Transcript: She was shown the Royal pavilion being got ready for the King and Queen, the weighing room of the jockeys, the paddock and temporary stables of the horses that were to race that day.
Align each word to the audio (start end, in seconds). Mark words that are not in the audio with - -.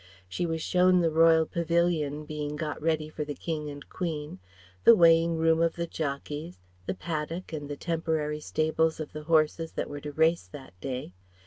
She 0.27 0.47
was 0.47 0.63
shown 0.63 1.01
the 1.01 1.11
Royal 1.11 1.45
pavilion 1.45 2.25
being 2.25 2.55
got 2.55 2.81
ready 2.81 3.07
for 3.07 3.23
the 3.23 3.35
King 3.35 3.69
and 3.69 3.87
Queen, 3.87 4.39
the 4.83 4.95
weighing 4.95 5.37
room 5.37 5.61
of 5.61 5.75
the 5.75 5.85
jockeys, 5.85 6.57
the 6.87 6.95
paddock 6.95 7.53
and 7.53 7.79
temporary 7.79 8.39
stables 8.39 8.99
of 8.99 9.13
the 9.13 9.25
horses 9.25 9.73
that 9.73 9.91
were 9.91 10.01
to 10.01 10.11
race 10.11 10.47
that 10.51 10.73
day. 10.81 11.13